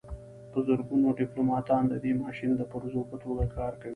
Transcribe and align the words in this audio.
په 0.51 0.59
زرګونو 0.67 1.07
ډیپلوماتان 1.21 1.83
د 1.87 1.93
دې 2.03 2.11
ماشین 2.23 2.51
د 2.57 2.61
پرزو 2.71 3.01
په 3.11 3.15
توګه 3.23 3.43
کار 3.57 3.73
کوي 3.81 3.89